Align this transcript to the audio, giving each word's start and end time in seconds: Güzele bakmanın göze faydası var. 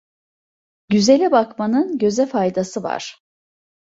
Güzele 0.89 1.31
bakmanın 1.31 1.97
göze 1.97 2.25
faydası 2.25 2.83
var. 2.83 3.21